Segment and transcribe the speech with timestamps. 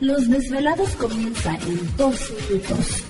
[0.00, 3.09] Los desvelados comienza en 2 minutos.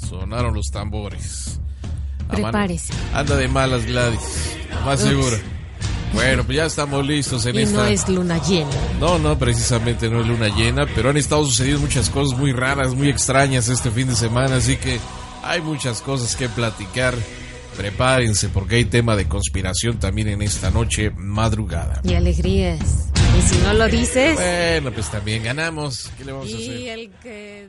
[0.00, 1.60] sonaron los tambores.
[2.28, 2.92] Prepárese.
[3.12, 5.36] Anda de malas Gladys, más seguro.
[6.12, 7.76] Bueno, pues ya estamos listos en Y esta.
[7.76, 8.70] no es luna llena.
[8.98, 12.94] No, no, precisamente no es luna llena, pero han estado sucediendo muchas cosas muy raras,
[12.94, 14.98] muy extrañas este fin de semana, así que
[15.44, 17.14] hay muchas cosas que platicar.
[17.76, 22.00] Prepárense porque hay tema de conspiración también en esta noche madrugada.
[22.04, 22.80] Y alegrías.
[23.38, 24.34] Y si no lo dices.
[24.34, 26.10] Bueno, pues también ganamos.
[26.18, 26.54] ¿Qué le vamos a Y
[26.88, 26.98] hacer?
[26.98, 27.68] el que